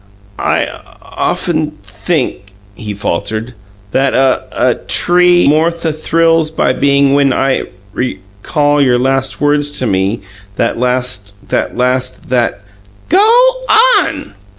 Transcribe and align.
"'I 0.39 0.65
often 1.03 1.77
think,'" 1.83 2.53
he 2.73 2.91
faltered, 2.95 3.53
"'and 3.93 4.15
a 4.15 4.45
a 4.51 4.73
tree 4.73 5.47
more 5.47 5.69
th 5.69 5.93
thrills 5.93 6.57
my 6.57 6.73
bein' 6.73 7.13
when 7.13 7.31
I 7.31 7.65
REcall 7.93 8.83
your 8.83 8.97
last 8.97 9.39
words 9.39 9.77
to 9.77 9.85
me 9.85 10.21
that 10.55 10.79
last 10.79 11.49
that 11.49 11.77
last 11.77 12.29
that'" 12.31 12.61
"GO 13.09 13.29
ON!" 13.99 14.33